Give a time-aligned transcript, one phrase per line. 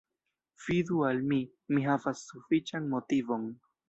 [0.67, 1.37] Fidu al mi;
[1.75, 3.47] mi havas sufiĉan motivon.